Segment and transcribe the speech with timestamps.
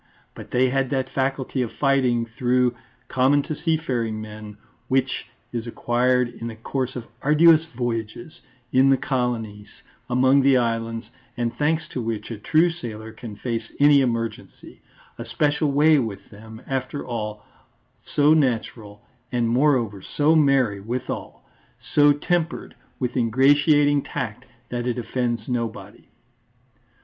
[0.33, 2.75] But they had that faculty of fighting through,
[3.07, 8.41] common to seafaring men, which is acquired in the course of arduous voyages,
[8.71, 9.67] in the colonies,
[10.09, 11.05] among the islands,
[11.37, 14.81] and thanks to which a true sailor can face any emergency
[15.19, 17.45] a special way with them, after all
[18.03, 21.43] so natural and moreover so merry withal,
[21.79, 26.07] so tempered with ingratiating tact that it offends nobody.